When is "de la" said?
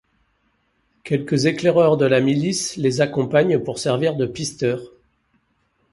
1.95-2.21